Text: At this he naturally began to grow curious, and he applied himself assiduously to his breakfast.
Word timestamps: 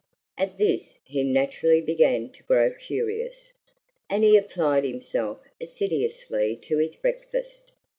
At 0.35 0.57
this 0.57 0.95
he 1.03 1.23
naturally 1.23 1.79
began 1.79 2.29
to 2.31 2.41
grow 2.41 2.71
curious, 2.73 3.53
and 4.09 4.23
he 4.23 4.35
applied 4.35 4.83
himself 4.83 5.41
assiduously 5.61 6.55
to 6.63 6.77
his 6.79 6.95
breakfast. 6.95 7.71